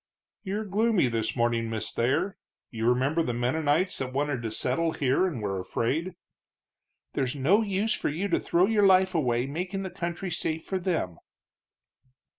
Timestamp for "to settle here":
4.41-5.27